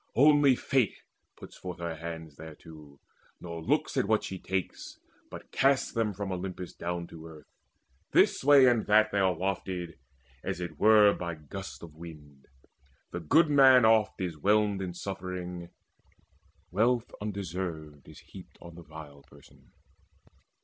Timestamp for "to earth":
7.09-7.45